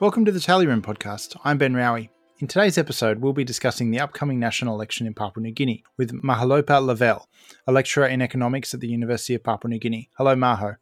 [0.00, 1.36] Welcome to the Tally Room podcast.
[1.42, 2.08] I'm Ben Raue.
[2.38, 6.12] In today's episode, we'll be discussing the upcoming national election in Papua New Guinea with
[6.22, 7.24] Maholopa Laveil,
[7.66, 10.08] a lecturer in economics at the University of Papua New Guinea.
[10.16, 10.76] Hello, Maho.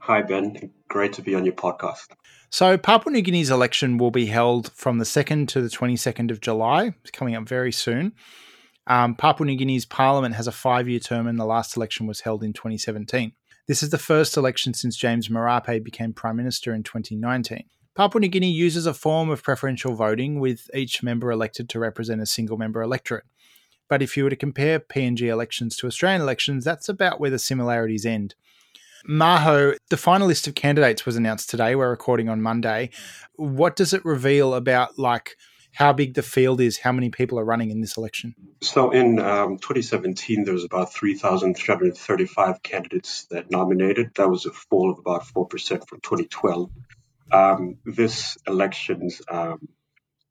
[0.00, 0.72] Hi, Ben.
[0.88, 2.08] Great to be on your podcast.
[2.50, 6.40] So, Papua New Guinea's election will be held from the 2nd to the 22nd of
[6.40, 6.94] July.
[7.02, 8.12] It's coming up very soon.
[8.88, 12.22] Um, Papua New Guinea's parliament has a five year term, and the last election was
[12.22, 13.34] held in 2017.
[13.68, 17.62] This is the first election since James Marape became Prime Minister in 2019.
[17.98, 22.20] Papua New Guinea uses a form of preferential voting with each member elected to represent
[22.20, 23.24] a single member electorate.
[23.88, 27.40] But if you were to compare PNG elections to Australian elections, that's about where the
[27.40, 28.36] similarities end.
[29.10, 31.74] Maho, the final list of candidates was announced today.
[31.74, 32.90] We're recording on Monday.
[33.34, 35.36] What does it reveal about like
[35.72, 38.36] how big the field is, how many people are running in this election?
[38.62, 44.12] So in um, 2017, there was about 3,335 candidates that nominated.
[44.14, 45.50] That was a fall of about 4%
[45.88, 46.70] from 2012
[47.32, 49.68] um, this elections, um,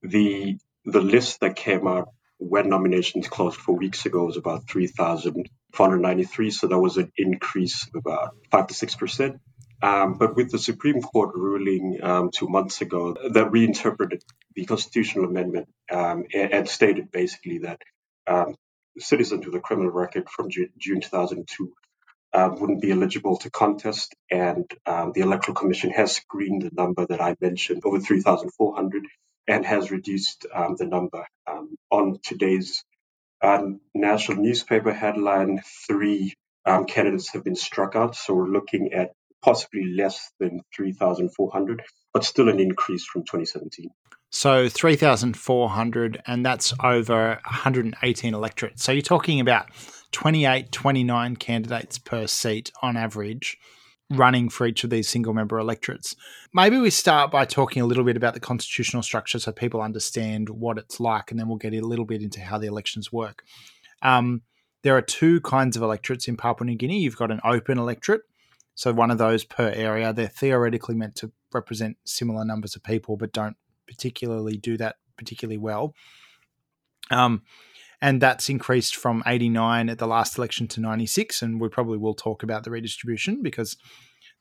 [0.01, 6.51] the the list that came out when nominations closed four weeks ago was about 3,493.
[6.51, 9.39] So that was an increase of about five to six percent.
[9.81, 14.23] Um, but with the Supreme Court ruling um, two months ago that reinterpreted
[14.55, 17.79] the constitutional amendment um, and, and, stated basically that
[18.25, 18.55] um,
[18.97, 21.73] citizens with a criminal record from June, June 2002
[22.33, 24.15] um, wouldn't be eligible to contest.
[24.29, 29.03] And um, the Electoral Commission has screened the number that I mentioned, over 3,400,
[29.47, 31.25] and has reduced um, the number.
[31.47, 32.83] Um, on today's
[33.41, 36.33] uh, national newspaper headline, three
[36.65, 38.15] um, candidates have been struck out.
[38.15, 43.89] So we're looking at possibly less than 3,400, but still an increase from 2017.
[44.29, 48.83] So 3,400, and that's over 118 electorates.
[48.83, 49.67] So you're talking about
[50.11, 53.57] 28, 29 candidates per seat on average
[54.09, 56.15] running for each of these single member electorates.
[56.53, 60.49] Maybe we start by talking a little bit about the constitutional structure so people understand
[60.49, 63.43] what it's like, and then we'll get a little bit into how the elections work.
[64.01, 64.43] Um,
[64.83, 66.99] there are two kinds of electorates in Papua New Guinea.
[66.99, 68.21] You've got an open electorate,
[68.75, 70.13] so one of those per area.
[70.13, 73.57] They're theoretically meant to represent similar numbers of people, but don't
[73.87, 75.93] particularly do that particularly well.
[77.09, 77.43] Um,
[78.01, 82.13] and that's increased from 89 at the last election to 96 and we probably will
[82.13, 83.77] talk about the redistribution because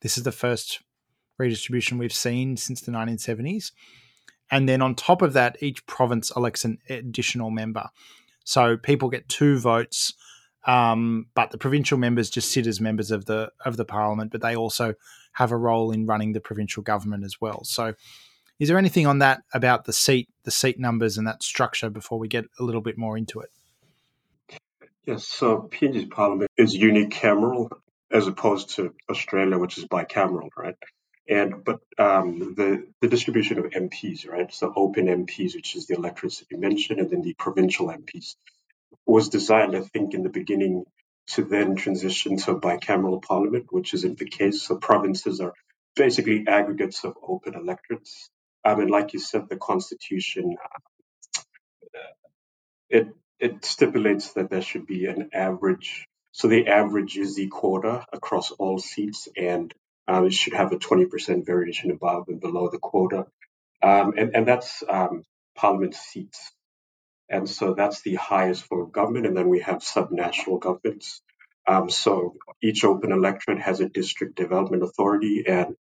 [0.02, 0.80] this is the first
[1.38, 3.72] redistribution we've seen since the 1970s
[4.50, 7.88] and then on top of that each province elects an additional member.
[8.44, 10.14] So people get two votes
[10.66, 14.42] um, but the provincial members just sit as members of the of the parliament but
[14.42, 14.94] they also
[15.32, 17.62] have a role in running the provincial government as well.
[17.64, 17.94] So
[18.58, 22.18] is there anything on that about the seat, the seat numbers, and that structure before
[22.18, 23.50] we get a little bit more into it?
[25.04, 27.70] Yes, so PNG's parliament is unicameral
[28.10, 30.76] as opposed to Australia, which is bicameral, right?
[31.28, 34.52] And but um, the the distribution of MPs, right?
[34.52, 38.36] So open MPs, which is the you mentioned, and then the provincial MPs,
[39.04, 40.84] was designed, I think, in the beginning
[41.28, 44.62] to then transition to a bicameral parliament, which isn't the case.
[44.62, 45.52] So provinces are
[45.96, 48.30] basically aggregates of open electorates
[48.66, 50.56] I mean, like you said, the Constitution
[51.94, 51.98] uh,
[52.88, 56.06] it it stipulates that there should be an average.
[56.32, 59.72] So the average is the quota across all seats, and
[60.08, 63.26] um, it should have a 20% variation above and below the quota.
[63.82, 65.22] Um, and, and that's um,
[65.54, 66.52] parliament seats.
[67.28, 69.26] And so that's the highest form of government.
[69.26, 71.20] And then we have subnational governments.
[71.66, 75.76] Um, so each open electorate has a district development authority, and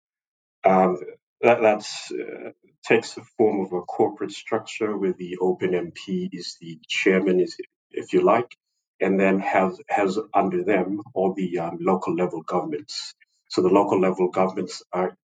[0.64, 0.98] um,
[1.44, 2.52] that that's, uh,
[2.86, 7.58] takes the form of a corporate structure where the open MP is the chairman, is
[7.92, 8.56] if you like,
[9.02, 13.16] and then has has under them all the um, local level governments.
[13.50, 15.18] So the local level governments are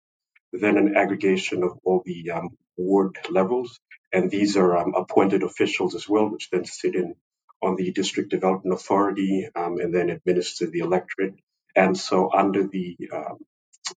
[0.53, 3.79] then an aggregation of all the um, ward levels,
[4.13, 7.16] and these are um, appointed officials as well, which then sit in
[7.61, 11.35] on the district development authority um, and then administer the electorate.
[11.76, 13.38] And so under the um,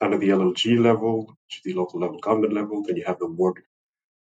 [0.00, 2.83] under the LLG level, which is the local level government level.
[2.83, 3.62] Then you have the ward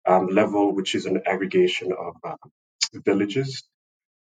[0.07, 2.35] um, level, which is an aggregation of uh,
[2.93, 3.63] villages.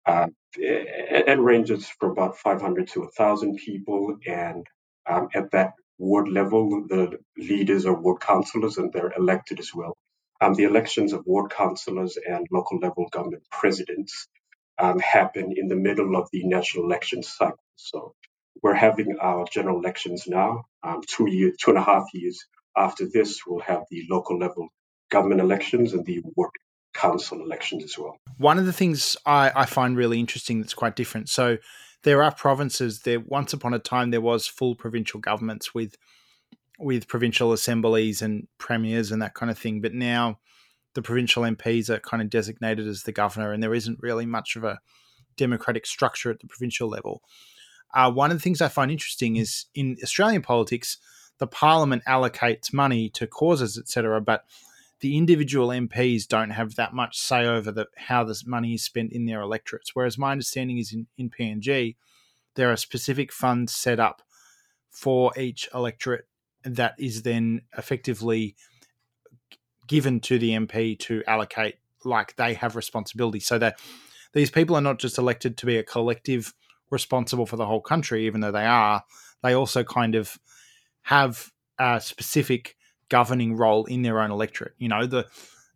[0.06, 4.18] Uh, it, ranges from about 500 to 1,000 people.
[4.26, 4.66] And
[5.08, 9.96] um, at that ward level, the leaders are ward councillors and they're elected as well.
[10.40, 14.28] Um, the elections of ward councillors and local level government presidents
[14.78, 17.58] um, happen in the middle of the national election cycle.
[17.76, 18.14] So
[18.62, 20.64] we're having our general elections now.
[20.82, 22.44] Um, two years, two and a half years
[22.76, 24.68] after this, we'll have the local level
[25.10, 26.50] government elections and the ward
[26.94, 28.16] council elections as well.
[28.38, 31.28] One of the things I, I find really interesting that's quite different.
[31.28, 31.58] So
[32.02, 33.00] there are provinces.
[33.02, 35.96] There once upon a time there was full provincial governments with
[36.78, 39.80] with provincial assemblies and premiers and that kind of thing.
[39.80, 40.38] But now
[40.94, 44.56] the provincial MPs are kind of designated as the governor, and there isn't really much
[44.56, 44.78] of a
[45.36, 47.22] democratic structure at the provincial level.
[47.94, 50.98] Uh, one of the things I find interesting is in Australian politics,
[51.38, 54.44] the parliament allocates money to causes, etc., but
[55.00, 59.12] the individual MPs don't have that much say over the, how this money is spent
[59.12, 59.94] in their electorates.
[59.94, 61.96] Whereas my understanding is in, in PNG,
[62.56, 64.22] there are specific funds set up
[64.90, 66.26] for each electorate
[66.64, 68.56] that is then effectively
[69.86, 73.40] given to the MP to allocate like they have responsibility.
[73.40, 73.78] So that
[74.32, 76.52] these people are not just elected to be a collective
[76.90, 79.04] responsible for the whole country, even though they are,
[79.42, 80.38] they also kind of
[81.02, 82.76] have a specific
[83.08, 84.74] governing role in their own electorate.
[84.78, 85.26] You know, the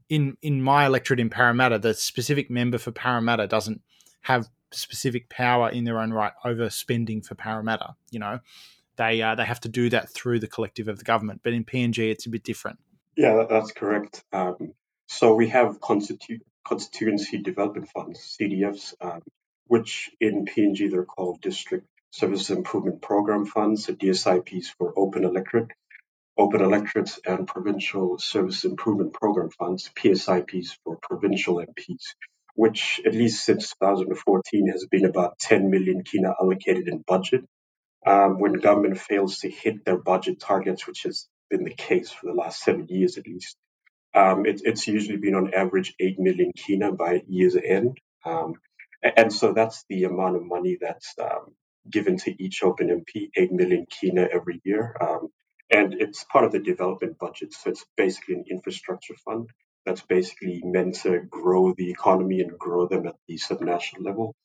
[0.09, 3.81] in in my electorate in Parramatta, the specific member for Parramatta doesn't
[4.23, 7.95] have specific power in their own right over spending for Parramatta.
[8.11, 8.41] You know,
[8.97, 11.41] they uh, they have to do that through the collective of the government.
[11.43, 12.79] But in PNG, it's a bit different.
[13.17, 14.25] Yeah, that's correct.
[14.33, 14.75] Um,
[15.07, 19.23] so we have constitu- constituency development funds (CDFs), um,
[19.67, 25.71] which in PNG they're called District Service Improvement Program funds, the DSIPs for open electorate,
[26.39, 32.15] open electorates, and Provincial Service Improvement Program funds (PSIPs) for provincial MPs,
[32.55, 37.45] which at least since 2014 has been about 10 million kina allocated in budget.
[38.07, 42.27] Um, when government fails to hit their budget targets, which has been the case for
[42.27, 43.57] the last seven years at least,
[44.15, 47.99] um, it, it's usually been on average 8 million kina by year's end.
[48.25, 48.55] Um,
[49.03, 51.55] and so that's the amount of money that's um,
[51.91, 54.97] given to each open MP, 8 million kina every year.
[55.01, 55.29] Um,
[55.71, 57.55] and it's part of the development budget.
[57.55, 59.51] So it's basically an infrastructure fund
[59.87, 64.37] that's basically meant to grow the economy and grow them at the subnational level.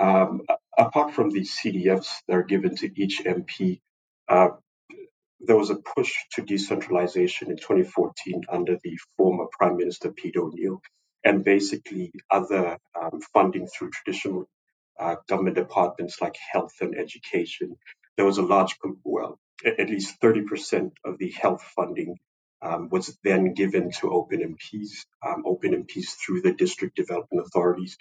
[0.00, 0.42] Um,
[0.78, 3.80] apart from the CDFs that are given to each MP,
[4.28, 4.48] uh,
[5.40, 10.82] there was a push to decentralization in 2014 under the former Prime Minister Pete O'Neill
[11.24, 14.46] and basically other um, funding through traditional
[14.98, 17.76] uh, government departments like health and education.
[18.16, 22.18] There was a large, well, at least 30% of the health funding
[22.62, 27.96] um, was then given to open MPs, um, open MPs through the district development authorities,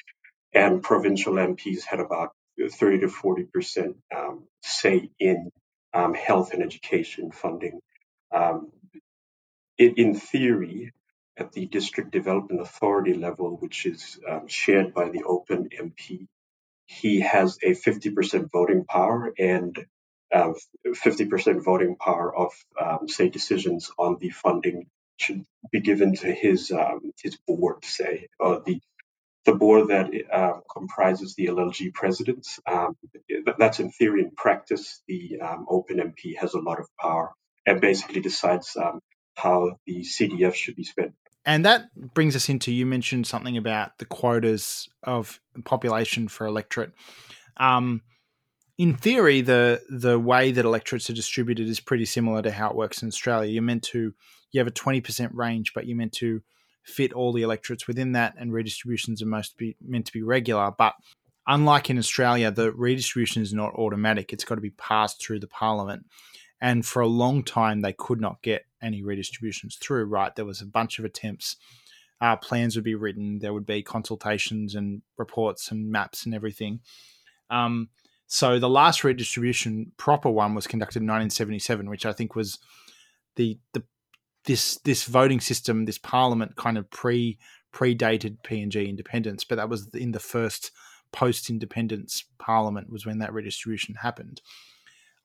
[0.54, 2.32] and provincial MPs had about
[2.72, 5.50] 30 to 40% um, say in
[5.94, 7.80] um, health and education funding.
[8.32, 8.72] Um,
[9.78, 10.92] in theory,
[11.38, 16.28] at the district development authority level, which is um, shared by the open MP,
[16.86, 19.86] he has a 50% voting power and
[20.34, 20.54] uh,
[20.86, 24.88] 50% voting power of, um, say, decisions on the funding
[25.18, 28.82] should be given to his um, his board, say, or the
[29.46, 32.60] the board that uh, comprises the LLG presidents.
[32.66, 32.98] Um,
[33.58, 34.22] that's in theory.
[34.22, 37.34] In practice, the um, Open MP has a lot of power
[37.66, 39.02] and basically decides um,
[39.36, 41.14] how the CDF should be spent.
[41.46, 46.94] And that brings us into you mentioned something about the quotas of population for electorate.
[47.58, 48.02] Um,
[48.78, 52.76] in theory, the the way that electorates are distributed is pretty similar to how it
[52.76, 53.52] works in Australia.
[53.52, 54.14] You're meant to
[54.52, 56.42] you have a twenty percent range, but you're meant to
[56.84, 60.72] fit all the electorates within that, and redistributions are most be, meant to be regular.
[60.76, 60.96] But
[61.46, 65.48] unlike in Australia, the redistribution is not automatic; it's got to be passed through the
[65.48, 66.06] parliament.
[66.64, 70.06] And for a long time, they could not get any redistributions through.
[70.06, 71.58] Right, there was a bunch of attempts.
[72.22, 73.40] Uh, plans would be written.
[73.40, 76.80] There would be consultations and reports and maps and everything.
[77.50, 77.90] Um,
[78.28, 82.60] so the last redistribution proper one was conducted in 1977, which I think was
[83.36, 83.84] the the
[84.46, 87.40] this this voting system, this parliament kind of pre
[87.74, 90.72] predated PNG independence, but that was in the first
[91.12, 94.42] post independence parliament was when that redistribution happened.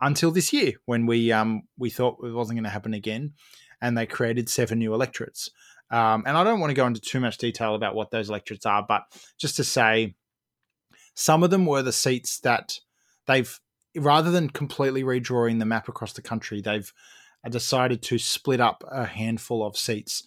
[0.00, 3.34] Until this year, when we um, we thought it wasn't going to happen again,
[3.80, 5.50] and they created seven new electorates.
[5.90, 8.66] Um, and I don't want to go into too much detail about what those electorates
[8.66, 9.02] are, but
[9.38, 10.14] just to say,
[11.14, 12.78] some of them were the seats that
[13.26, 13.58] they've
[13.96, 16.92] rather than completely redrawing the map across the country, they've
[17.48, 20.22] decided to split up a handful of seats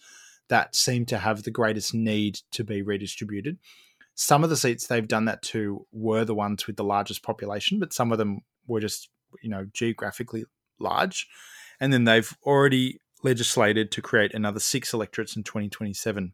[0.48, 3.58] that seem to have the greatest need to be redistributed.
[4.14, 7.78] Some of the seats they've done that to were the ones with the largest population,
[7.78, 9.08] but some of them were just,
[9.42, 10.44] you know, geographically
[10.78, 11.26] large.
[11.80, 16.32] And then they've already legislated to create another six electorates in 2027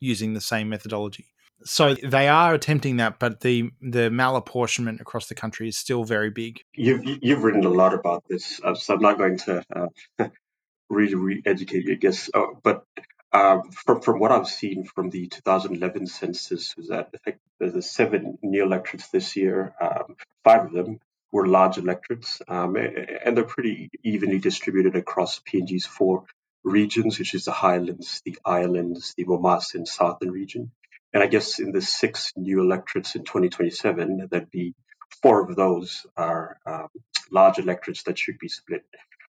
[0.00, 1.26] using the same methodology
[1.64, 6.30] so they are attempting that, but the the malapportionment across the country is still very
[6.30, 6.62] big.
[6.74, 10.28] You've you've written a lot about this, uh, so I'm not going to uh,
[10.90, 12.28] really re-educate you, I guess.
[12.32, 12.84] Uh, but
[13.32, 17.14] um, from from what I've seen from the 2011 census, is that
[17.58, 19.74] there's seven new electorates this year.
[19.80, 21.00] Um, five of them
[21.34, 26.26] were large electorates, um, and they're pretty evenly distributed across PNG's four
[26.62, 30.70] regions, which is the Highlands, the Islands, the Momase and Southern region.
[31.12, 34.74] And I guess in the six new electorates in 2027, that'd be
[35.22, 36.88] four of those are um,
[37.32, 38.84] large electorates that should be split.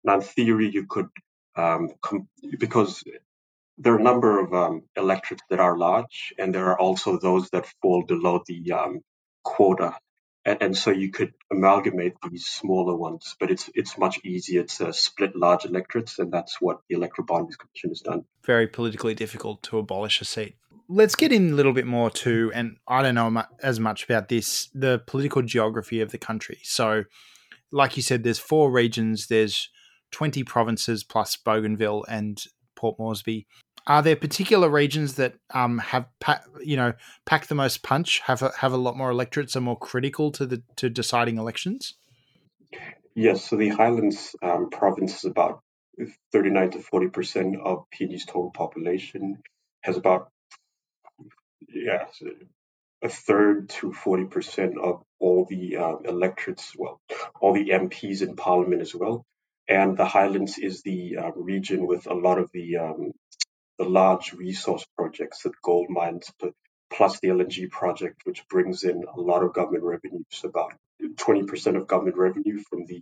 [0.03, 1.09] Now, in theory, you could,
[1.55, 3.05] um, com- because
[3.77, 7.51] there are a number of um, electorates that are large, and there are also those
[7.51, 9.01] that fall below the um,
[9.45, 9.99] quota.
[10.45, 14.93] And, and, so you could amalgamate these smaller ones, but it's it's much easier to
[14.93, 18.25] split large electorates, and that's what the Electoral Boundaries Commission has done.
[18.45, 20.57] Very politically difficult to abolish a seat.
[20.89, 24.29] Let's get in a little bit more to, and I don't know as much about
[24.29, 26.59] this, the political geography of the country.
[26.63, 27.05] So,
[27.71, 29.27] like you said, there's four regions.
[29.27, 29.69] There's
[30.13, 32.43] 20 provinces plus Bougainville and
[32.77, 33.47] Port Moresby.
[33.87, 36.93] Are there particular regions that um, have pa- you know
[37.27, 40.47] pack the most punch, have a, have a lot more electorates, are more critical to
[40.47, 41.95] the to deciding elections?
[43.15, 45.61] Yes, so the Highlands um, province is about
[46.33, 49.39] 39 to 40 percent of PNG's total population,
[49.83, 50.29] has about
[51.69, 52.07] yeah
[53.03, 57.01] a third to 40 percent of all the uh, electorates, well,
[57.41, 59.25] all the MPs in Parliament as well.
[59.69, 63.13] And the Highlands is the uh, region with a lot of the um,
[63.81, 66.31] the large resource projects, the gold mines,
[66.91, 71.87] plus the LNG project, which brings in a lot of government revenues, about 20% of
[71.87, 73.01] government revenue from the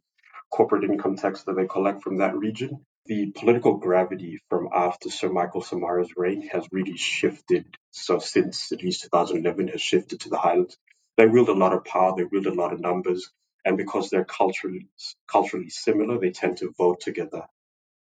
[0.52, 2.86] corporate income tax that they collect from that region.
[3.06, 7.66] The political gravity from after Sir Michael Somare's reign has really shifted.
[7.90, 10.78] So since at least 2011 has shifted to the Highlands.
[11.16, 13.32] They wield a lot of power, they wield a lot of numbers,
[13.64, 14.86] and because they're culturally
[15.26, 17.46] culturally similar, they tend to vote together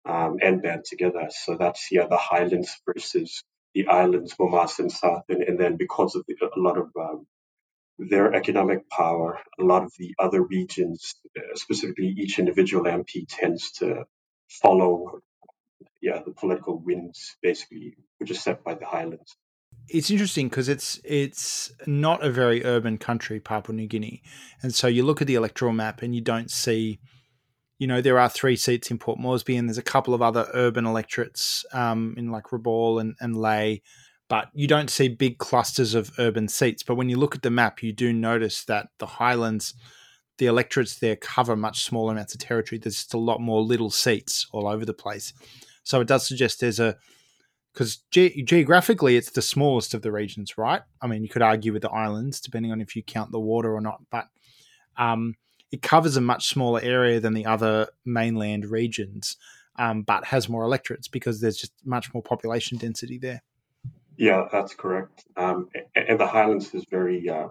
[0.05, 1.29] um, and band together.
[1.31, 3.43] So that's yeah, the Highlands versus
[3.75, 7.27] the islands, Momase and Southern, and then because of the, a lot of um,
[7.99, 13.73] their economic power, a lot of the other regions, uh, specifically each individual MP tends
[13.73, 14.05] to
[14.49, 15.21] follow,
[16.01, 19.37] yeah, the political winds basically, which is set by the Highlands.
[19.89, 24.23] It's interesting because it's it's not a very urban country, Papua New Guinea,
[24.63, 27.01] and so you look at the electoral map and you don't see
[27.79, 30.49] you know, there are three seats in Port Moresby, and there's a couple of other
[30.55, 33.83] urban electorates um, in like Rabaul and, and Lae,
[34.29, 36.83] but you don't see big clusters of urban seats.
[36.83, 39.75] But when you look at the map, you do notice that the Highlands,
[40.39, 42.79] the electorates there cover much smaller amounts of territory.
[42.79, 45.33] There's just a lot more little seats all over the place.
[45.83, 46.97] So it does suggest there's a
[47.73, 50.83] because ge- geographically it's the smallest of the regions, right?
[51.03, 53.75] I mean, you could argue with the islands depending on if you count the water
[53.75, 54.29] or not, but
[54.97, 55.35] um,
[55.75, 59.37] it covers a much smaller area than the other mainland regions,
[59.77, 63.43] um, but has more electorates because there's just much more population density there.
[64.17, 65.25] Yeah, that's correct.
[65.37, 67.49] Um, and the Highlands is very uh,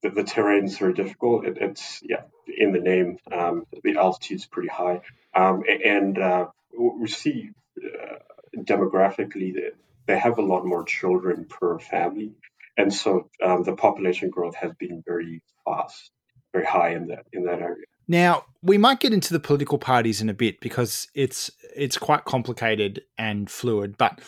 [0.00, 1.44] the, the terrain is very difficult.
[1.44, 5.00] It, it's yeah, in the name, um, the altitude is pretty high,
[5.34, 6.46] um, and uh,
[6.78, 7.50] we see
[7.84, 8.18] uh,
[8.56, 9.72] demographically that
[10.06, 12.30] they have a lot more children per family,
[12.76, 16.12] and so um, the population growth has been very fast
[16.52, 17.84] very high in that in that area.
[18.08, 22.24] Now we might get into the political parties in a bit because it's it's quite
[22.24, 23.96] complicated and fluid.
[23.96, 24.20] But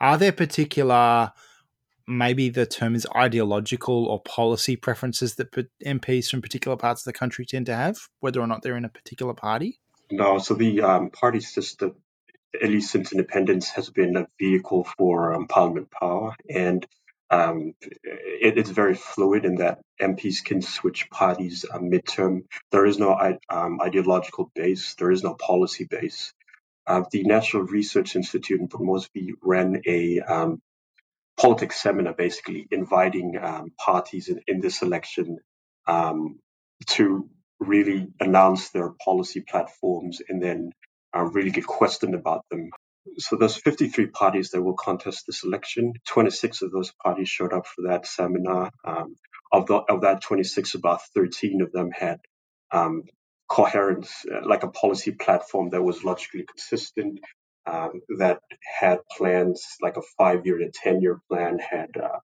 [0.00, 1.32] are there particular
[2.06, 5.50] maybe the term is ideological or policy preferences that
[5.84, 8.84] MPs from particular parts of the country tend to have, whether or not they're in
[8.84, 9.80] a particular party?
[10.10, 11.94] No, so the um, party system,
[12.62, 16.86] at least since independence, has been a vehicle for um, parliament power, and
[17.34, 22.44] um, it, it's very fluid in that MPs can switch parties uh, midterm.
[22.70, 23.12] There is no
[23.48, 24.94] um, ideological base.
[24.94, 26.32] There is no policy base.
[26.86, 30.60] Uh, the National Research Institute in Moresby ran a um,
[31.36, 35.38] politics seminar, basically inviting um, parties in, in, this election
[35.86, 36.38] um,
[36.86, 40.72] to really announce their policy platforms and then
[41.16, 42.70] uh, really get questioned about them
[43.18, 45.94] so there's 53 parties that will contest this election.
[46.06, 48.70] 26 of those parties showed up for that seminar.
[48.84, 49.16] Um,
[49.52, 52.20] of, the, of that 26, about 13 of them had
[52.72, 53.04] um,
[53.48, 57.20] coherence, uh, like a policy platform that was logically consistent,
[57.66, 58.40] um, that
[58.80, 62.18] had plans like a five-year a ten-year plan, had uh,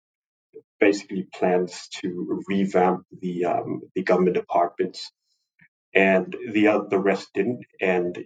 [0.80, 5.12] basically plans to revamp the um, the government departments,
[5.94, 7.64] and the uh, the rest didn't.
[7.80, 8.18] And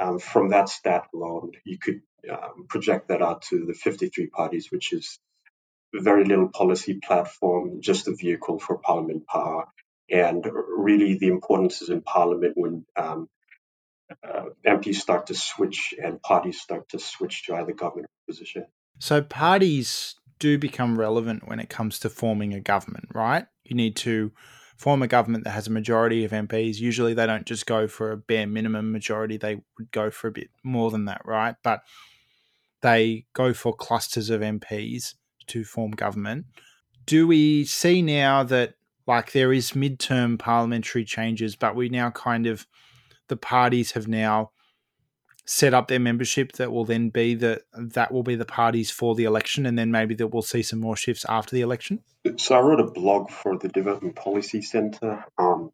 [0.00, 4.68] um, from that stat alone, you could um, project that out to the 53 parties,
[4.70, 5.18] which is
[5.92, 9.66] very little policy platform, just a vehicle for parliament power.
[10.10, 10.44] And
[10.76, 13.28] really, the importance is in parliament when um,
[14.26, 18.66] uh, MPs start to switch and parties start to switch to either government or opposition.
[18.98, 23.46] So, parties do become relevant when it comes to forming a government, right?
[23.64, 24.32] You need to
[24.80, 28.12] form a government that has a majority of MPs, usually they don't just go for
[28.12, 31.54] a bare minimum majority, they would go for a bit more than that, right?
[31.62, 31.82] But
[32.80, 35.16] they go for clusters of MPs
[35.48, 36.46] to form government.
[37.04, 42.46] Do we see now that like there is midterm parliamentary changes, but we now kind
[42.46, 42.66] of
[43.28, 44.52] the parties have now
[45.50, 49.16] set up their membership that will then be the that will be the parties for
[49.16, 52.00] the election and then maybe that we'll see some more shifts after the election?
[52.36, 55.72] So i wrote a blog for the development policy center um,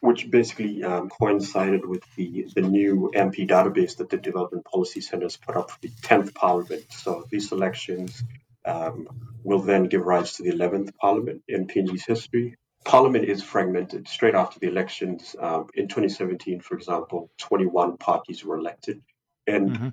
[0.00, 5.26] which basically um, coincided with the, the new mp database that the development policy center
[5.26, 6.86] has put up for the 10th parliament.
[6.90, 8.24] So these elections
[8.64, 9.06] um,
[9.44, 14.08] will then give rise to the 11th parliament in png's history Parliament is fragmented.
[14.08, 19.02] Straight after the elections um, in 2017, for example, 21 parties were elected,
[19.46, 19.88] and mm-hmm.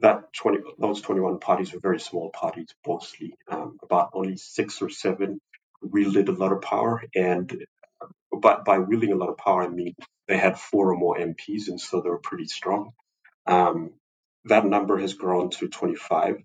[0.00, 4.88] that 20 those 21 parties were very small parties, mostly um, about only six or
[4.88, 5.40] seven
[5.82, 7.66] wielded a lot of power, and
[8.32, 9.94] but by wielding a lot of power, I mean
[10.26, 12.92] they had four or more MPs, and so they were pretty strong.
[13.46, 13.92] Um,
[14.44, 16.42] that number has grown to 25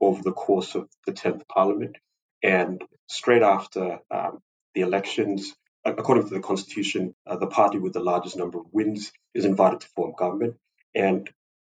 [0.00, 1.96] over the course of the 10th Parliament,
[2.42, 4.40] and straight after um,
[4.74, 5.54] the elections.
[5.84, 9.80] According to the constitution, uh, the party with the largest number of wins is invited
[9.80, 10.56] to form government.
[10.94, 11.28] And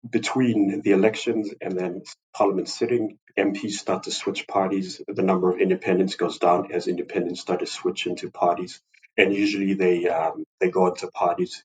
[0.09, 2.03] between the elections and then
[2.35, 5.01] parliament sitting, MPs start to switch parties.
[5.09, 8.81] The number of independents goes down as independents start to switch into parties.
[9.17, 11.65] And usually they um, they go into parties,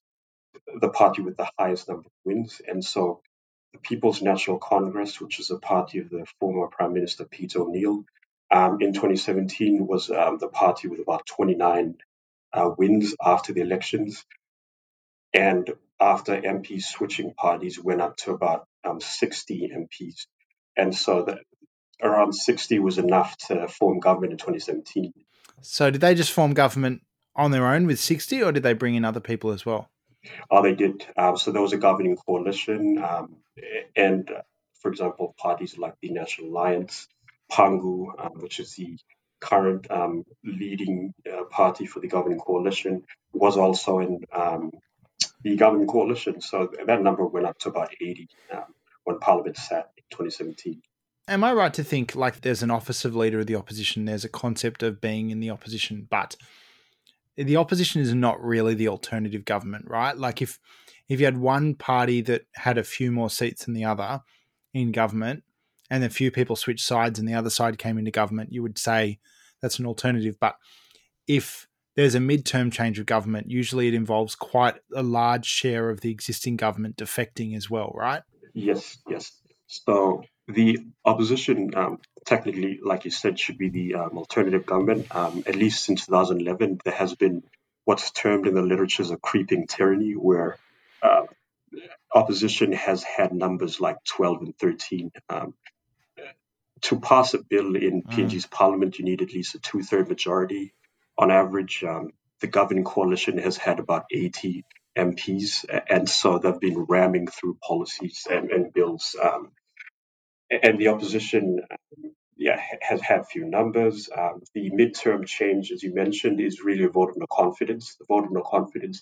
[0.79, 2.61] the party with the highest number of wins.
[2.67, 3.21] And so
[3.73, 8.03] the People's National Congress, which is a party of the former Prime Minister Pete O'Neill,
[8.51, 11.96] um, in 2017 was um, the party with about 29
[12.53, 14.25] uh, wins after the elections.
[15.34, 20.25] And after MPs switching parties went up to about um, 60 MPs.
[20.75, 21.39] And so that
[22.01, 25.13] around 60 was enough to form government in 2017.
[25.62, 27.03] So did they just form government
[27.36, 29.89] on their own with 60 or did they bring in other people as well?
[30.49, 31.06] Oh, they did.
[31.15, 33.02] Um, so there was a governing coalition.
[33.02, 33.38] Um,
[33.95, 34.41] and, uh,
[34.82, 37.08] for example, parties like the National Alliance
[37.51, 38.97] Pangu, um, which is the
[39.39, 44.71] current um, leading uh, party for the governing coalition, was also in um,
[45.43, 46.41] the governing coalition.
[46.41, 48.63] So that number went up to about 80 um,
[49.03, 50.81] when Parliament sat in 2017.
[51.27, 54.05] Am I right to think like there's an office of leader of the opposition?
[54.05, 56.35] There's a concept of being in the opposition, but
[57.37, 60.17] the opposition is not really the alternative government, right?
[60.17, 60.59] Like if
[61.07, 64.21] if you had one party that had a few more seats than the other
[64.73, 65.43] in government,
[65.91, 68.77] and a few people switched sides and the other side came into government, you would
[68.77, 69.19] say
[69.62, 70.38] that's an alternative.
[70.39, 70.56] But
[71.27, 75.99] if there's a midterm change of government, usually it involves quite a large share of
[75.99, 78.23] the existing government defecting as well, right?
[78.54, 79.34] Yes, yes.
[79.67, 85.13] So the opposition, um, technically, like you said, should be the um, alternative government.
[85.13, 87.43] Um, at least since 2011, there has been
[87.84, 90.58] what's termed in the literature as a creeping tyranny, where
[91.01, 91.25] uh,
[92.13, 95.12] opposition has had numbers like 12 and 13.
[95.30, 95.54] Um,
[96.84, 98.52] to pass a bill in PNG's mm.
[98.52, 100.74] parliament, you need at least a two third majority.
[101.17, 104.65] On average, um, the governing coalition has had about 80
[104.98, 109.15] MPs, and so they've been ramming through policies and, and bills.
[109.22, 109.52] Um,
[110.50, 114.10] and the opposition, um, yeah, has had few numbers.
[114.15, 117.96] Um, the midterm change, as you mentioned, is really a vote of no confidence.
[118.00, 119.02] The vote of no confidence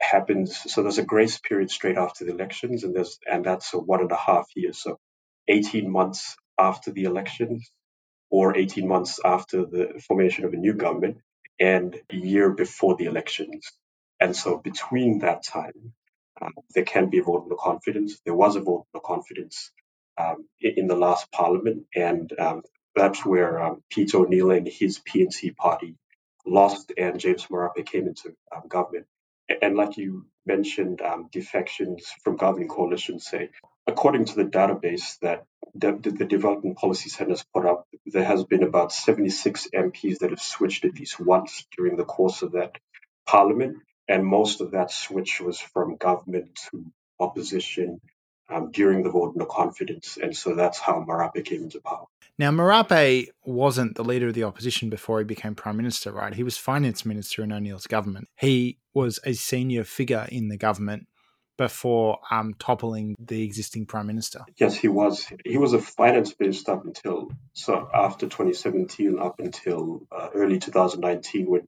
[0.00, 0.72] happens.
[0.72, 4.00] So there's a grace period straight after the elections, and there's and that's a one
[4.00, 4.78] and a half years.
[4.78, 4.98] So
[5.48, 7.70] 18 months after the elections
[8.30, 11.18] or 18 months after the formation of a new government
[11.60, 13.70] and a year before the elections.
[14.20, 15.92] And so between that time,
[16.40, 18.20] um, there can be a vote of no confidence.
[18.24, 19.70] There was a vote of no confidence
[20.18, 22.62] um, in the last parliament, and um,
[22.94, 25.96] that's where um, Peter O'Neill and his PNC party
[26.46, 29.06] lost, and James Marape came into um, government.
[29.62, 33.50] And like you mentioned, um, defections from governing coalitions say,
[33.86, 38.44] according to the database that the, the Development Policy Center has put up, there has
[38.44, 42.78] been about 76 MPs that have switched at least once during the course of that
[43.26, 43.78] parliament.
[44.08, 46.84] And most of that switch was from government to
[47.20, 48.00] opposition
[48.48, 50.18] um, during the vote no confidence.
[50.20, 52.06] And so that's how Marape came into power.
[52.38, 56.34] Now, Marape wasn't the leader of the opposition before he became prime minister, right?
[56.34, 58.28] He was finance minister in O'Neill's government.
[58.36, 61.06] He was a senior figure in the government
[61.56, 64.40] before um, toppling the existing prime minister.
[64.56, 65.32] Yes, he was.
[65.44, 71.48] He was a finance minister up until so after 2017, up until uh, early 2019,
[71.48, 71.62] when,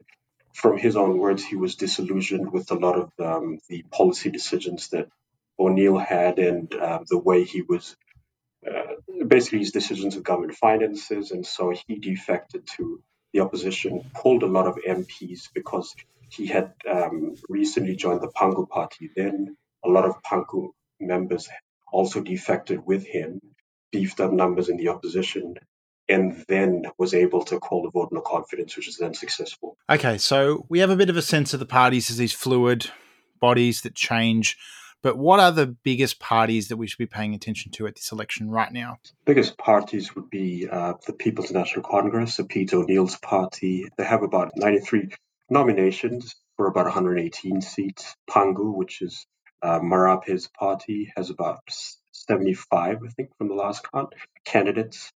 [0.52, 4.88] from his own words, he was disillusioned with a lot of um, the policy decisions
[4.88, 5.08] that
[5.58, 7.96] O'Neill had and uh, the way he was.
[8.66, 14.42] Uh, basically, his decisions of government finances, and so he defected to the opposition pulled
[14.42, 15.94] a lot of MPs because
[16.30, 19.10] he had um, recently joined the Pangu party.
[19.14, 21.48] Then a lot of Pangu members
[21.92, 23.40] also defected with him,
[23.92, 25.56] beefed up numbers in the opposition,
[26.08, 29.76] and then was able to call the vote in no confidence, which was then successful.
[29.90, 32.90] Okay, so we have a bit of a sense of the parties as these fluid
[33.40, 34.56] bodies that change.
[35.06, 38.10] But what are the biggest parties that we should be paying attention to at this
[38.10, 38.98] election right now?
[39.24, 43.86] Biggest parties would be uh, the People's National Congress, the Peter O'Neill's party.
[43.96, 45.10] They have about 93
[45.48, 48.16] nominations for about 118 seats.
[48.28, 49.28] Pangu, which is
[49.62, 51.60] uh, Marape's party, has about
[52.10, 54.12] 75, I think, from the last count,
[54.44, 55.12] candidates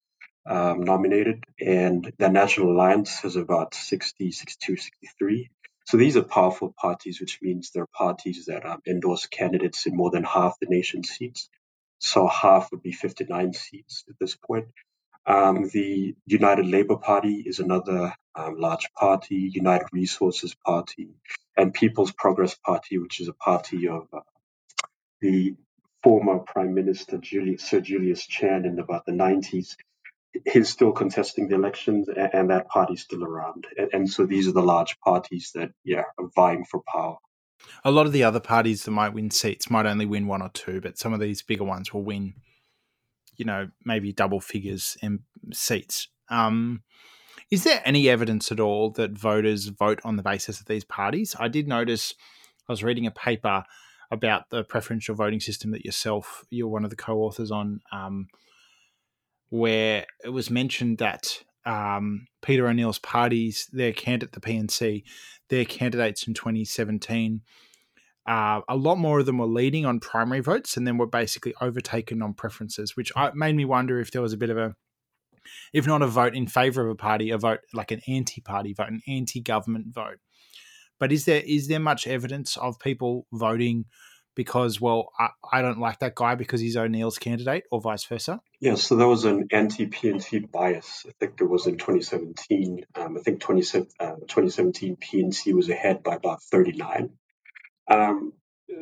[0.45, 1.45] um, nominated.
[1.59, 5.49] And the National Alliance has about 60, 62, 63.
[5.89, 10.11] So these are powerful parties, which means they're parties that um, endorse candidates in more
[10.11, 11.49] than half the nation's seats.
[11.99, 14.67] So half would be 59 seats at this point.
[15.25, 21.09] Um, the United Labour Party is another um, large party, United Resources Party,
[21.57, 24.21] and People's Progress Party, which is a party of uh,
[25.23, 25.57] the
[26.03, 29.77] former Prime Minister Julius, Sir Julius Chan in about the 90s.
[30.47, 33.67] He's still contesting the elections, and, and that party's still around.
[33.77, 37.17] And, and, so these are the large parties that, yeah, are vying for power.
[37.85, 40.51] A lot of the other parties that might win seats might only win one or
[40.51, 42.35] two, but some of these bigger ones will win
[43.39, 45.21] you know, maybe double figures in
[45.53, 46.09] seats.
[46.29, 46.83] Um,
[47.51, 51.35] is there any evidence at all that voters vote on the basis of these parties?
[51.39, 52.15] I did notice
[52.69, 53.65] I was reading a paper
[54.11, 58.27] about the preferential voting system that yourself, you're one of the co-authors on, um,
[59.51, 65.05] where it was mentioned that um, Peter O'Neill's parties, their candidate, the PNC,
[65.49, 67.43] their candidates in 2017
[68.29, 71.55] uh, a lot more of them were leading on primary votes and then were basically
[71.63, 74.75] overtaken on preferences, which made me wonder if there was a bit of a,
[75.73, 78.89] if not a vote in favor of a party, a vote like an anti-party vote,
[78.89, 80.19] an anti-government vote.
[81.01, 83.87] But is there is there much evidence of people voting
[84.39, 88.41] because, well, I, I don't like that guy because he's O'Neill's candidate, or vice versa?
[88.61, 91.05] Yeah, so there was an anti-PNC bias.
[91.09, 92.85] I think it was in 2017.
[92.95, 93.63] Um, I think 20,
[93.99, 97.11] uh, 2017 PNC was ahead by about 39
[97.89, 98.33] um,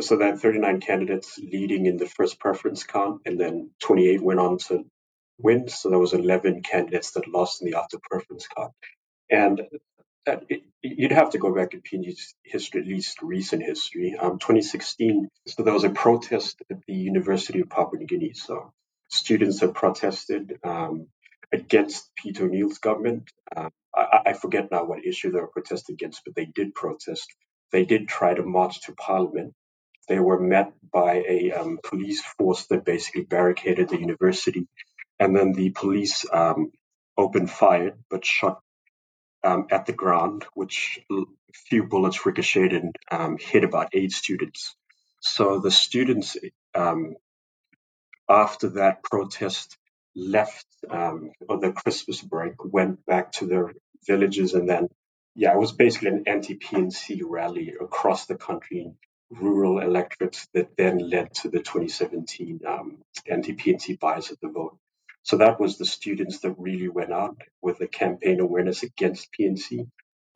[0.00, 4.58] so that 39 candidates leading in the first preference count, and then 28 went on
[4.58, 4.84] to
[5.38, 5.68] win.
[5.68, 8.72] So there was 11 candidates that lost in the after preference count.
[9.30, 9.62] And
[10.26, 14.16] that, it, you'd have to go back in PNG's history, at least recent history.
[14.18, 18.34] Um, 2016, so there was a protest at the University of Papua New Guinea.
[18.34, 18.72] So
[19.08, 21.08] students had protested um,
[21.52, 23.30] against Peter O'Neill's government.
[23.56, 27.32] Uh, I, I, forget now what issue they were protesting against, but they did protest
[27.72, 29.54] they did try to march to Parliament.
[30.08, 34.68] They were met by a um, police force that basically barricaded the university,
[35.18, 36.70] and then the police um,
[37.16, 38.60] opened fire but shot
[39.46, 41.22] um, at the ground, which a
[41.54, 44.74] few bullets ricocheted and um, hit about eight students.
[45.20, 46.36] So the students,
[46.74, 47.14] um,
[48.28, 49.78] after that protest,
[50.16, 53.72] left um, on the Christmas break, went back to their
[54.06, 54.88] villages, and then
[55.34, 58.92] yeah, it was basically an anti-PNC rally across the country,
[59.30, 64.78] rural electorates that then led to the 2017 um, anti-PNC bias of the vote.
[65.26, 69.88] So that was the students that really went out with the campaign awareness against PNC.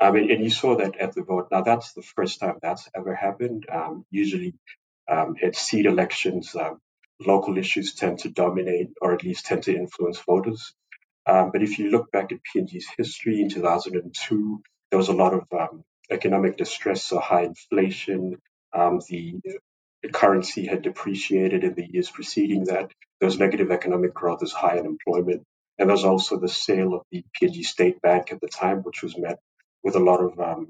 [0.03, 1.47] Mean, and you saw that at the vote.
[1.53, 3.67] Now that's the first time that's ever happened.
[3.71, 4.55] Um, usually,
[5.09, 6.75] um, at seat elections, uh,
[7.25, 10.75] local issues tend to dominate or at least tend to influence voters.
[11.25, 15.35] Um, but if you look back at PNG's history in 2002, there was a lot
[15.35, 18.39] of um, economic distress, so high inflation.
[18.73, 19.41] Um, the,
[20.03, 22.93] the, currency had depreciated in the years preceding that.
[23.21, 25.45] There was negative economic growth, there's high unemployment.
[25.79, 29.17] And there's also the sale of the PNG State Bank at the time, which was
[29.19, 29.39] met
[29.83, 30.69] with a lot of um,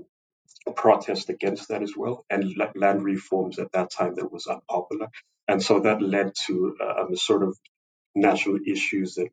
[0.76, 5.08] protest against that as well, and land reforms at that time that was unpopular.
[5.48, 7.58] And so that led to um, sort of
[8.14, 9.30] national issues that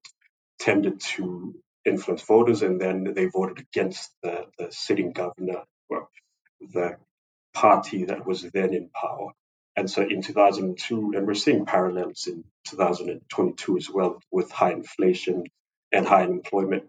[0.60, 1.56] tended to
[1.86, 6.08] influence voters, and then they voted against the, the sitting governor, or
[6.62, 6.98] the
[7.54, 9.32] party that was then in power.
[9.78, 15.44] And so in 2002, and we're seeing parallels in 2022 as well, with high inflation
[15.92, 16.86] and high unemployment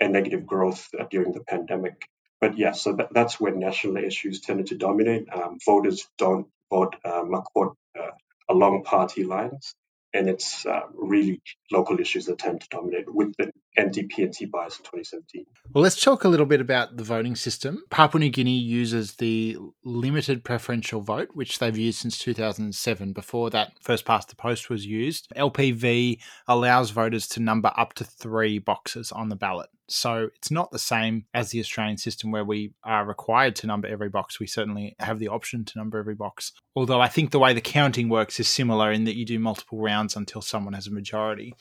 [0.00, 2.08] and negative growth uh, during the pandemic.
[2.40, 5.28] But yeah, so that, that's when national issues tended to dominate.
[5.32, 8.10] Um, voters don't vote uh, uh,
[8.48, 9.72] along party lines
[10.14, 14.84] and it's uh, really local issues that tend to dominate with the anti-PNC bias in
[14.84, 15.44] 2017.
[15.72, 17.82] Well, let's talk a little bit about the voting system.
[17.90, 23.12] Papua New Guinea uses the limited preferential vote, which they've used since 2007.
[23.12, 25.32] Before that, first past the post was used.
[25.36, 29.68] LPV allows voters to number up to three boxes on the ballot.
[29.88, 33.86] So it's not the same as the Australian system where we are required to number
[33.86, 34.40] every box.
[34.40, 36.52] We certainly have the option to number every box.
[36.74, 39.80] Although I think the way the counting works is similar in that you do multiple
[39.80, 41.54] rounds until someone has a majority.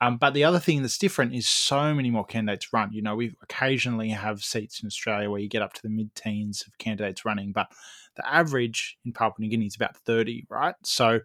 [0.00, 2.92] Um, but the other thing that's different is so many more candidates run.
[2.92, 6.14] You know, we occasionally have seats in Australia where you get up to the mid
[6.14, 7.68] teens of candidates running, but
[8.16, 10.74] the average in Papua New Guinea is about 30, right?
[10.82, 11.20] So,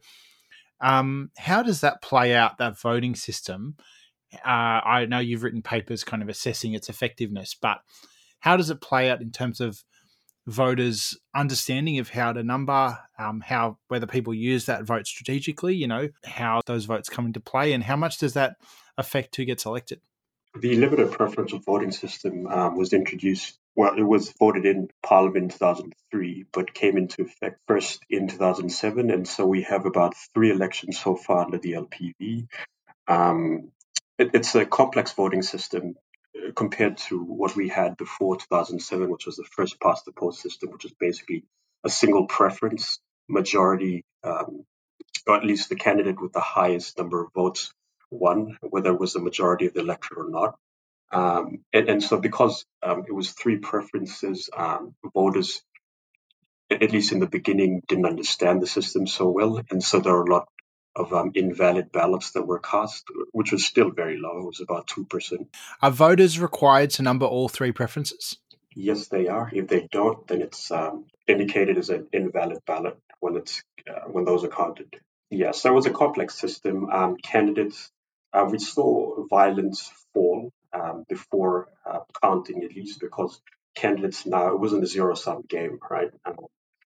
[0.79, 3.75] um, how does that play out, that voting system?
[4.33, 7.79] Uh, I know you've written papers kind of assessing its effectiveness, but
[8.39, 9.83] how does it play out in terms of
[10.47, 15.87] voters' understanding of how to number, um, how whether people use that vote strategically, you
[15.87, 18.55] know, how those votes come into play, and how much does that
[18.97, 20.01] affect who gets elected?
[20.59, 23.57] The limited preferential voting system um, was introduced.
[23.75, 29.09] Well, it was voted in Parliament in 2003, but came into effect first in 2007.
[29.09, 32.47] And so we have about three elections so far under the LPV.
[33.07, 33.71] Um,
[34.21, 35.95] it, it's a complex voting system
[36.37, 40.41] uh, compared to what we had before 2007, which was the first past the post
[40.41, 41.43] system, which is basically
[41.83, 44.65] a single preference majority, um,
[45.27, 47.73] or at least the candidate with the highest number of votes
[48.11, 50.55] won, whether it was the majority of the electorate or not.
[51.11, 55.61] Um, and, and, so, because um, it was three preferences, um, voters,
[56.69, 60.23] at least in the beginning, didn't understand the system so well, and so there are
[60.23, 60.47] a lot
[60.95, 64.39] of um, invalid ballots that were cast, which was still very low.
[64.39, 65.47] It was about 2%.
[65.81, 68.37] Are voters required to number all three preferences?
[68.75, 69.49] Yes, they are.
[69.53, 74.25] If they don't, then it's um, indicated as an invalid ballot when it's uh, when
[74.25, 74.95] those are counted.
[75.29, 76.89] Yes, there was a complex system.
[76.89, 77.89] Um, candidates,
[78.33, 83.41] uh, we saw violence fall um, before uh, counting, at least because
[83.75, 86.11] candidates now it wasn't a zero sum game, right?
[86.25, 86.37] Um,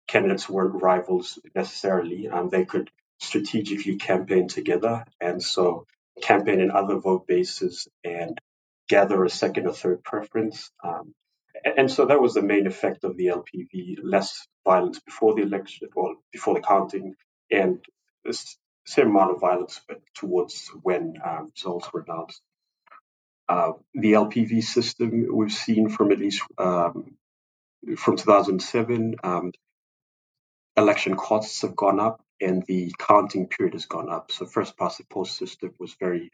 [0.08, 2.28] candidates weren't rivals necessarily.
[2.28, 5.06] Um, they could strategically campaign together.
[5.20, 5.86] And so
[6.22, 8.40] campaign in other vote bases and
[8.88, 10.72] gather a second or third preference.
[10.84, 11.14] Um,
[11.78, 15.90] and so that was the main effect of the LPV less violence before the election
[15.96, 17.16] or before the counting,
[17.52, 17.84] and
[18.24, 18.38] the
[18.86, 22.42] same amount of violence but towards when um, results were announced.
[23.48, 27.16] Uh, the LPV system we've seen from at least um,
[27.98, 29.52] from 2007, um,
[30.78, 34.32] election costs have gone up and the counting period has gone up.
[34.32, 36.32] So first past the post system was very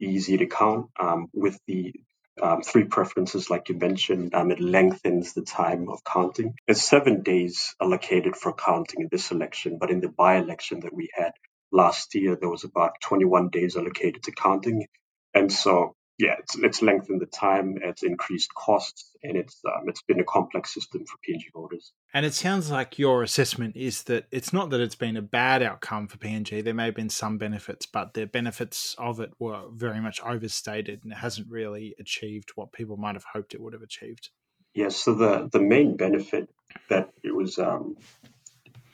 [0.00, 0.88] easy to count.
[1.00, 1.94] Um, with the
[2.42, 6.54] um, three preferences, like you mentioned, um, it lengthens the time of counting.
[6.66, 11.10] There's seven days allocated for counting in this election, but in the by-election that we
[11.14, 11.32] had
[11.72, 14.86] last year, there was about 21 days allocated to counting.
[15.34, 20.02] And so yeah, it's it's lengthened the time, it's increased costs, and it's um, it's
[20.02, 21.92] been a complex system for PNG voters.
[22.12, 25.60] And it sounds like your assessment is that it's not that it's been a bad
[25.60, 26.62] outcome for PNG.
[26.62, 31.02] There may have been some benefits, but the benefits of it were very much overstated,
[31.02, 34.30] and it hasn't really achieved what people might have hoped it would have achieved.
[34.72, 34.96] Yes.
[34.96, 36.48] So the the main benefit
[36.90, 37.96] that it was um,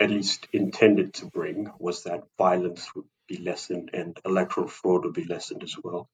[0.00, 5.14] at least intended to bring was that violence would be lessened and electoral fraud would
[5.14, 6.08] be lessened as well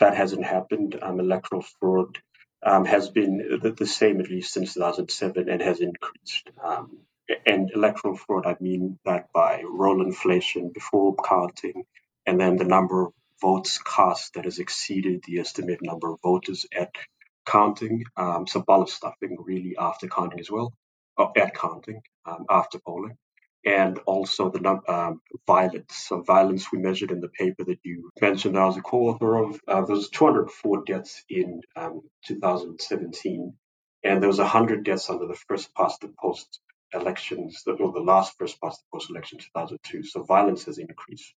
[0.00, 0.98] that hasn't happened.
[1.00, 2.18] Um, electoral fraud
[2.62, 6.50] um, has been the, the, same at least since 2007 and has increased.
[6.62, 6.98] Um,
[7.46, 11.84] and electoral fraud, I mean that by roll inflation before counting,
[12.26, 16.66] and then the number of votes cast that has exceeded the estimated number of voters
[16.74, 16.90] at
[17.46, 18.04] counting.
[18.16, 20.72] Um, so ballot stuffing really after counting as well,
[21.16, 23.18] or at counting um, after polling
[23.64, 25.94] and also the um, violence.
[25.96, 29.60] So violence we measured in the paper that you mentioned I was a co-author of.
[29.66, 33.54] Uh, there was 204 deaths in um, 2017,
[34.04, 36.60] and there was 100 deaths under the first past the post
[36.94, 40.04] elections, or the last first past the post election 2002.
[40.04, 41.34] So violence has increased.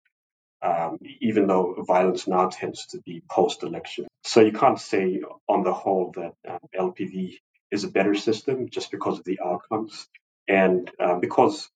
[0.62, 4.06] Um, even though violence now tends to be post election.
[4.24, 7.36] So you can't say on the whole that um, LPV
[7.70, 10.06] is a better system just because of the outcomes.
[10.48, 11.70] And uh, because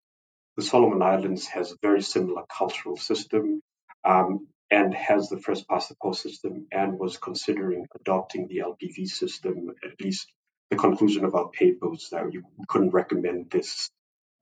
[0.56, 3.60] the Solomon Islands has a very similar cultural system
[4.04, 9.08] um, and has the first past the post system and was considering adopting the LPV
[9.08, 9.70] system.
[9.82, 10.28] At least
[10.70, 13.90] the conclusion of our paper was that we couldn't recommend this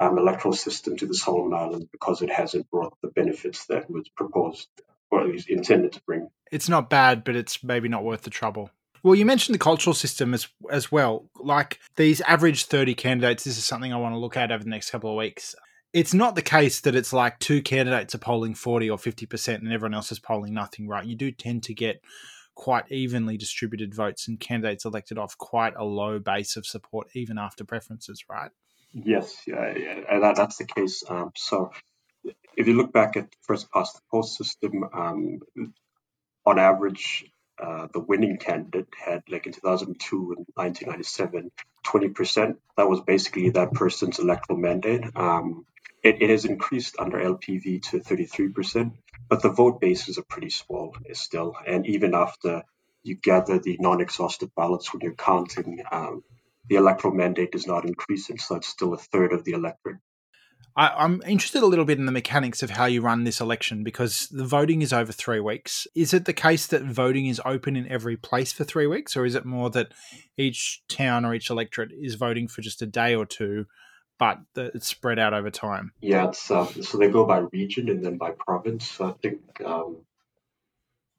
[0.00, 4.08] um, electoral system to the Solomon Islands because it hasn't brought the benefits that was
[4.08, 4.68] proposed
[5.10, 6.28] or at least intended to bring.
[6.50, 8.70] It's not bad, but it's maybe not worth the trouble.
[9.02, 11.28] Well, you mentioned the cultural system as as well.
[11.36, 14.70] Like these average thirty candidates, this is something I want to look at over the
[14.70, 15.56] next couple of weeks
[15.92, 19.72] it's not the case that it's like two candidates are polling 40 or 50% and
[19.72, 21.04] everyone else is polling nothing, right?
[21.04, 22.00] You do tend to get
[22.54, 27.38] quite evenly distributed votes and candidates elected off quite a low base of support even
[27.38, 28.50] after preferences, right?
[28.92, 31.02] Yes, yeah, yeah that, that's the case.
[31.08, 31.72] Um, so
[32.56, 35.40] if you look back at first past the post system, um,
[36.44, 37.24] on average,
[37.62, 41.50] uh, the winning candidate had, like in 2002 and 1997,
[41.84, 42.56] 20%.
[42.76, 45.04] That was basically that person's electoral mandate.
[45.14, 45.64] Um,
[46.02, 48.92] it, it, has increased under LPV to 33%,
[49.28, 51.54] but the vote bases are pretty small still.
[51.66, 52.64] And even after
[53.02, 56.22] you gather the non exhausted ballots when you're counting, um,
[56.68, 59.98] the electoral mandate does not increase, so it's still a third of the electorate.
[60.74, 63.84] I, am interested a little bit in the mechanics of how you run this election
[63.84, 65.86] because the voting is over three weeks.
[65.94, 69.26] Is it the case that voting is open in every place for three weeks, or
[69.26, 69.92] is it more that
[70.38, 73.66] each town or each electorate is voting for just a day or two,
[74.22, 74.38] but
[74.72, 75.90] it's spread out over time?
[76.00, 78.88] Yeah, it's, uh, so they go by region and then by province.
[78.88, 79.96] So I think um,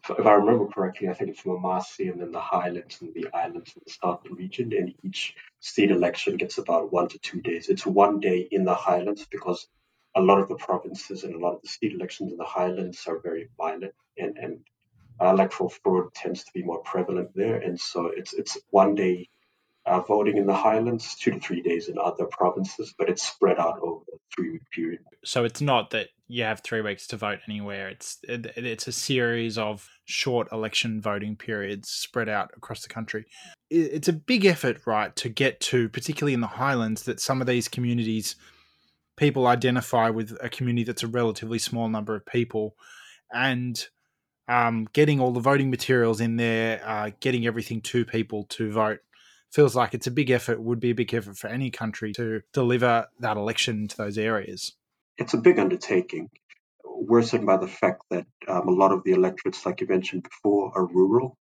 [0.08, 3.74] if I remember correctly, I think it's Momase and then the Highlands and the Islands
[3.76, 7.68] in the southern region, and each state election gets about one to two days.
[7.68, 9.68] It's one day in the Highlands because
[10.16, 13.06] a lot of the provinces and a lot of the state elections in the Highlands
[13.06, 14.60] are very violent, and, and
[15.20, 19.28] electoral fraud tends to be more prevalent there, and so it's it's one day
[19.86, 23.60] uh, voting in the Highlands, two to three days in other provinces, but it's spread
[23.60, 25.02] out over a three week period.
[25.26, 27.89] So it's not that you have three weeks to vote anywhere.
[27.89, 33.26] It's it, it's a series of short election voting periods spread out across the country.
[33.69, 37.48] It's a big effort, right, to get to, particularly in the Highlands, that some of
[37.48, 38.36] these communities
[39.15, 42.76] people identify with a community that's a relatively small number of people,
[43.32, 43.88] and
[44.48, 49.00] um, getting all the voting materials in there, uh, getting everything to people to vote
[49.54, 52.42] feels like it's a big effort, would be a big effort for any country to
[52.54, 54.74] deliver that election to those areas.
[55.18, 56.30] It's a big undertaking,
[56.84, 60.72] worsened by the fact that um, a lot of the electorates, like you mentioned before,
[60.76, 61.38] are rural.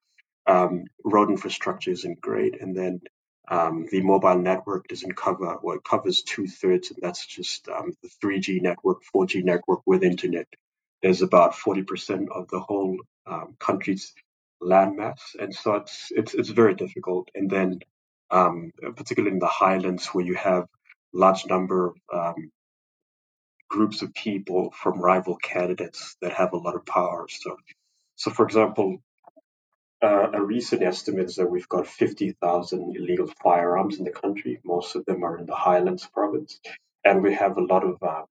[0.48, 3.02] Um, road infrastructure isn't great, and then
[3.48, 7.93] um, the mobile network doesn't cover, well, it covers two thirds, and that's just um,
[8.02, 10.48] the 3G network, 4G network with internet.
[11.04, 14.13] There's about 40% of the whole um, country's
[14.62, 17.30] landmass, and so it's it's it's very difficult.
[17.34, 17.80] And then
[18.32, 20.65] um, particularly in the highlands where you have
[21.13, 22.52] large number of um,
[23.70, 27.28] groups of people from rival candidates that have a lot of power.
[27.30, 27.58] So,
[28.15, 29.02] so for example,
[30.02, 34.60] uh, a recent estimate is that we've got 50,000 illegal firearms in the country.
[34.63, 36.60] Most of them are in the Highlands province.
[37.04, 38.24] And we have a lot of uh,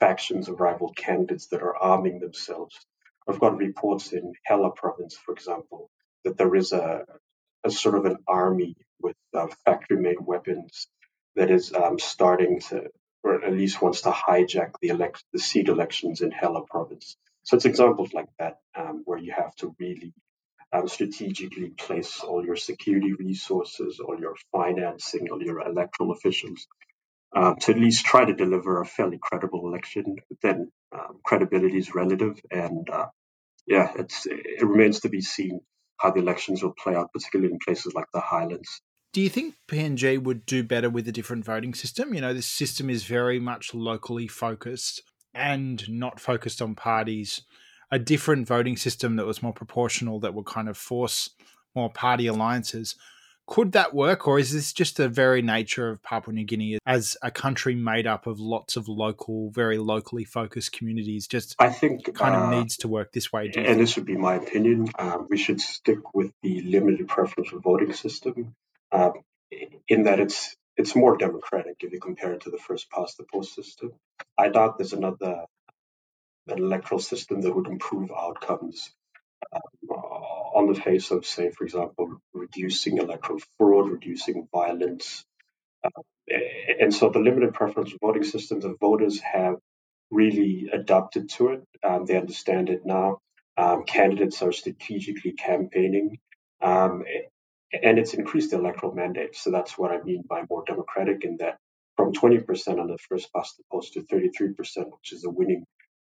[0.00, 2.78] factions of rival candidates that are arming themselves.
[3.28, 5.90] I've got reports in Hela province, for example,
[6.24, 7.04] that there is a,
[7.64, 10.88] a sort of an army with uh, factory-made weapons
[11.36, 12.84] that is um, starting to,
[13.24, 17.16] or at least wants to hijack the elect the seat elections in Hela province.
[17.44, 20.14] So it's examples like that um, where you have to really
[20.72, 26.66] um, strategically place all your security resources, all your financing, all your electoral officials
[27.36, 30.16] um, to at least try to deliver a fairly credible election.
[30.30, 33.08] But then um, credibility is relative, and uh,
[33.66, 35.60] yeah, it's it remains to be seen
[35.98, 38.82] how the elections will play out, particularly in places like the Highlands.
[39.18, 42.14] Do you think PNG would do better with a different voting system?
[42.14, 45.02] You know, this system is very much locally focused
[45.34, 47.42] and not focused on parties.
[47.90, 51.30] A different voting system that was more proportional, that would kind of force
[51.74, 52.94] more party alliances,
[53.48, 57.16] could that work, or is this just the very nature of Papua New Guinea as
[57.20, 61.26] a country made up of lots of local, very locally focused communities?
[61.26, 63.46] Just I think kind of uh, needs to work this way.
[63.46, 63.78] and think?
[63.78, 64.88] this would be my opinion.
[64.96, 68.54] Uh, we should stick with the limited preferential voting system,
[68.92, 69.10] uh,
[69.88, 73.24] in that it's it's more democratic if you compare it to the first past the
[73.32, 73.92] post system.
[74.38, 75.44] I doubt there's another
[76.48, 78.90] an electoral system that would improve outcomes
[79.54, 85.24] um, on the face of, say, for example, reducing electoral fraud, reducing violence.
[85.84, 86.02] Uh,
[86.80, 89.56] and so the limited preference voting system, the voters have
[90.10, 91.64] really adapted to it.
[91.84, 93.18] Um, they understand it now.
[93.56, 96.18] Um, candidates are strategically campaigning.
[96.62, 97.04] Um,
[97.72, 99.36] and it's increased the electoral mandate.
[99.36, 101.58] So that's what I mean by more democratic in that
[101.96, 105.64] from 20% on the first past the post to 33%, which is the winning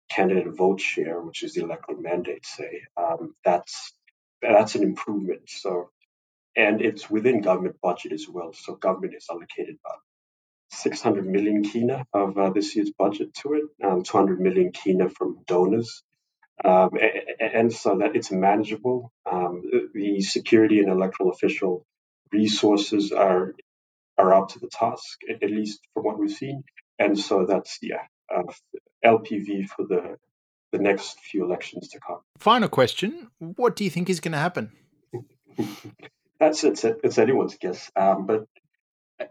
[0.10, 3.94] candidate vote share, which is the electoral mandate, say, um, that's
[4.42, 5.42] that's an improvement.
[5.50, 5.90] So,
[6.56, 8.54] and it's within government budget as well.
[8.54, 10.00] So government has allocated about
[10.72, 15.40] 600 million kina of uh, this year's budget to it, um, 200 million kina from
[15.48, 16.04] donors.
[16.64, 16.92] Um,
[17.40, 19.12] and so that it's manageable.
[19.30, 21.86] Um, the security and electoral official
[22.32, 23.56] resources are
[24.18, 26.64] are up to the task, at least from what we've seen.
[27.00, 28.04] And so that's yeah,
[28.34, 28.44] uh,
[29.04, 30.18] LPV for the
[30.72, 32.20] the next few elections to come.
[32.38, 34.72] Final question: What do you think is going to happen?
[36.40, 37.92] That's it's it's anyone's guess.
[37.96, 38.46] Um, but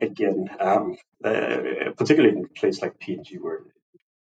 [0.00, 3.62] again, um, uh, particularly in a place like PNG, where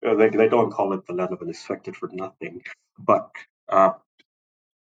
[0.07, 2.63] uh, they they don't call it the land of unexpected for nothing,
[2.99, 3.31] but
[3.69, 3.93] uh,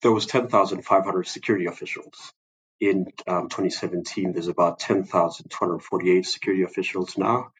[0.02, 2.34] there was 10,500 security officials
[2.80, 4.34] in um, 2017.
[4.34, 7.52] There's about 10,248 security officials now.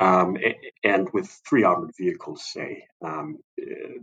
[0.00, 0.36] Um,
[0.82, 3.38] and with three armored vehicles, say, um,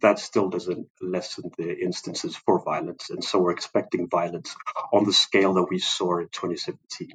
[0.02, 3.10] that still doesn't lessen the instances for violence.
[3.10, 4.56] And so we're expecting violence
[4.94, 7.10] on the scale that we saw in 2017.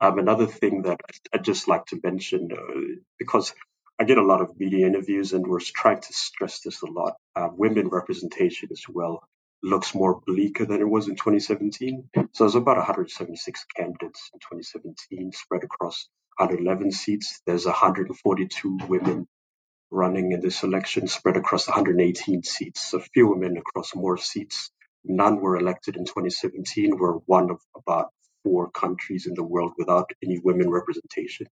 [0.00, 1.00] Um, another thing that
[1.32, 3.54] I'd just like to mention, uh, because
[3.98, 7.14] I get a lot of media interviews and we're trying to stress this a lot,
[7.36, 9.24] uh, women representation as well
[9.64, 12.10] looks more bleaker than it was in 2017.
[12.34, 17.40] So there's about 176 candidates in 2017 spread across 111 seats.
[17.46, 19.28] There's 142 women
[19.90, 22.90] running in this election spread across 118 seats.
[22.90, 24.70] So few women across more seats.
[25.04, 26.98] None were elected in 2017.
[26.98, 28.10] We're one of about
[28.44, 31.48] four countries in the world without any women representation.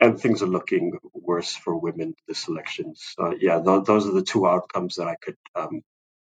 [0.00, 2.94] And things are looking worse for women this election.
[2.96, 5.82] So yeah, th- those are the two outcomes that I could um,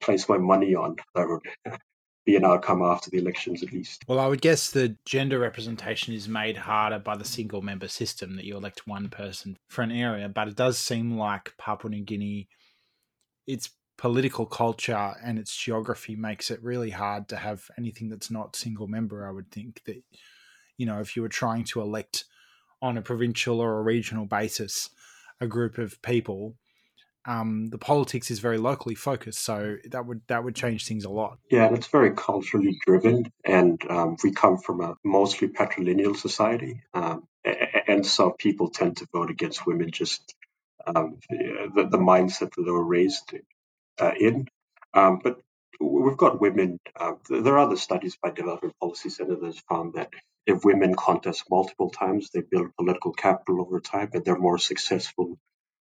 [0.02, 1.42] place my money on that would
[2.26, 4.04] be an outcome after the elections at least.
[4.08, 8.36] Well, I would guess the gender representation is made harder by the single member system
[8.36, 12.04] that you elect one person for an area, but it does seem like Papua New
[12.04, 12.48] Guinea,
[13.48, 18.56] its political culture and its geography makes it really hard to have anything that's not
[18.56, 19.28] single member.
[19.28, 20.02] I would think that,
[20.78, 22.26] you know, if you were trying to elect
[22.82, 24.90] on a provincial or a regional basis
[25.40, 26.56] a group of people,
[27.26, 31.10] um, the politics is very locally focused, so that would that would change things a
[31.10, 31.38] lot.
[31.52, 36.82] Yeah, and it's very culturally driven, and um, we come from a mostly patrilineal society,
[36.94, 37.28] um,
[37.88, 40.36] and so people tend to vote against women just
[40.88, 43.36] um, the, the mindset that they were raised
[44.00, 44.48] uh, in.
[44.94, 45.40] Um, but
[45.80, 46.80] we've got women.
[46.96, 50.10] Uh, there are other studies by Development Policy Center that found that
[50.48, 55.38] if women contest multiple times, they build political capital over time, and they're more successful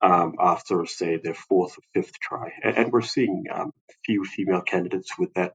[0.01, 2.51] um, after, say, their fourth or fifth try.
[2.63, 3.71] And, and we're seeing um,
[4.05, 5.53] few female candidates with that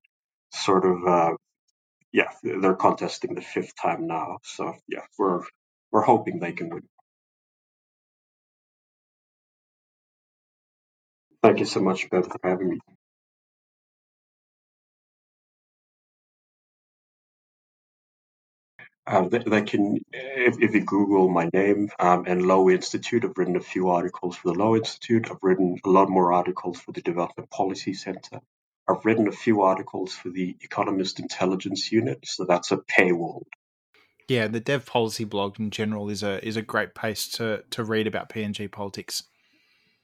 [0.53, 1.32] sort of, uh,
[2.12, 4.39] yeah, they're contesting the fifth time now.
[4.45, 5.43] So yeah, we're
[5.93, 6.82] we're hoping they can win.
[11.43, 12.80] Thank you so much, Ben, for having me.
[19.09, 23.39] Uh, they, they, can, if, if, you Google my name um, and Lowy Institute, I've
[23.39, 25.31] written a few articles for the Lowy Institute.
[25.31, 28.41] I've written a lot more articles for the Development Policy Center.
[28.87, 33.45] I've written a few articles for the Economist Intelligence Unit, so that's a paywall.
[34.29, 37.85] Yeah, the Dev Policy blog in general is a is a great place to to
[37.85, 39.23] read about PNG politics.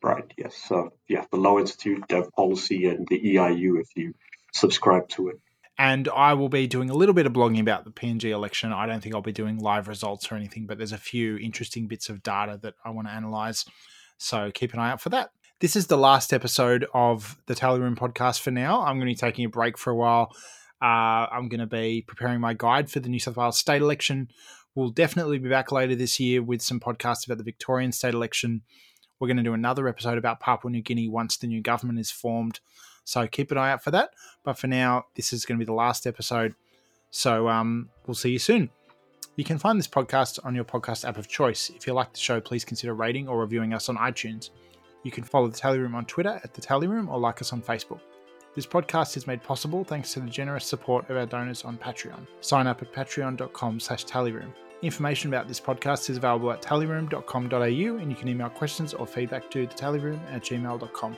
[0.02, 0.24] Right.
[0.38, 0.56] Yes.
[0.56, 3.80] So yeah, the Lowy Institute, Dev Policy, and the EIU.
[3.80, 4.14] If you
[4.54, 5.40] subscribe to it.
[5.76, 8.72] And I will be doing a little bit of blogging about the PNG election.
[8.72, 11.88] I don't think I'll be doing live results or anything, but there's a few interesting
[11.88, 13.64] bits of data that I want to analyze.
[14.18, 15.30] So keep an eye out for that.
[15.60, 18.82] This is the last episode of the Tally Room podcast for now.
[18.82, 20.30] I'm going to be taking a break for a while.
[20.82, 24.28] Uh, I'm going to be preparing my guide for the New South Wales state election.
[24.74, 28.62] We'll definitely be back later this year with some podcasts about the Victorian state election.
[29.18, 32.10] We're going to do another episode about Papua New Guinea once the new government is
[32.10, 32.60] formed.
[33.04, 34.10] So keep an eye out for that.
[34.42, 36.54] But for now, this is going to be the last episode.
[37.10, 38.70] So um, we'll see you soon.
[39.36, 41.70] You can find this podcast on your podcast app of choice.
[41.70, 44.50] If you like the show, please consider rating or reviewing us on iTunes.
[45.02, 47.52] You can follow the Tally Room on Twitter at the Tally Room or like us
[47.52, 48.00] on Facebook.
[48.54, 52.26] This podcast is made possible thanks to the generous support of our donors on Patreon.
[52.40, 54.52] Sign up at patreon.com slash tallyroom.
[54.82, 59.50] Information about this podcast is available at tallyroom.com.au and you can email questions or feedback
[59.50, 61.16] to the tallyroom at gmail.com.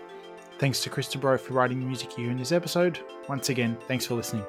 [0.59, 2.98] Thanks to Christopher for writing the music you hear in this episode.
[3.28, 4.44] Once again, thanks for listening.